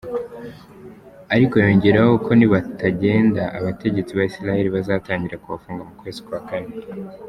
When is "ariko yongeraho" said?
1.35-2.13